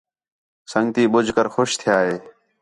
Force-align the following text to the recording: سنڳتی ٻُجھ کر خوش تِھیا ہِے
سنڳتی 0.71 1.03
ٻُجھ 1.13 1.31
کر 1.35 1.47
خوش 1.53 1.69
تِھیا 1.79 1.97
ہِے 2.05 2.15